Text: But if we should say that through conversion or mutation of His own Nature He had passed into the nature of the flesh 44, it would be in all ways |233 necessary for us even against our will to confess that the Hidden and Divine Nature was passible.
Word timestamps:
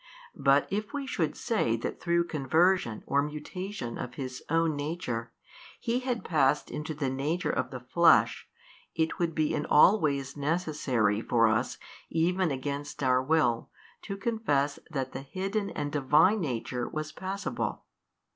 But 0.35 0.67
if 0.71 0.93
we 0.95 1.05
should 1.05 1.37
say 1.37 1.75
that 1.75 1.99
through 2.01 2.23
conversion 2.23 3.03
or 3.05 3.21
mutation 3.21 3.99
of 3.99 4.15
His 4.15 4.41
own 4.49 4.75
Nature 4.75 5.31
He 5.79 5.99
had 5.99 6.25
passed 6.25 6.71
into 6.71 6.95
the 6.95 7.07
nature 7.07 7.51
of 7.51 7.69
the 7.69 7.81
flesh 7.81 8.49
44, 8.97 9.03
it 9.05 9.19
would 9.19 9.35
be 9.35 9.53
in 9.53 9.67
all 9.67 9.99
ways 9.99 10.33
|233 10.33 10.37
necessary 10.37 11.21
for 11.21 11.47
us 11.47 11.77
even 12.09 12.49
against 12.49 13.03
our 13.03 13.21
will 13.21 13.69
to 14.01 14.17
confess 14.17 14.79
that 14.89 15.11
the 15.11 15.21
Hidden 15.21 15.69
and 15.69 15.91
Divine 15.91 16.39
Nature 16.39 16.89
was 16.89 17.11
passible. 17.11 17.83